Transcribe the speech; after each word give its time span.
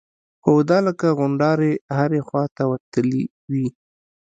خو 0.43 0.51
دا 0.69 0.77
لکه 0.87 1.07
غونډارې 1.19 1.71
هرې 1.97 2.19
خوا 2.27 2.43
ته 2.55 2.63
وتلي 2.71 3.23
وي. 3.51 3.67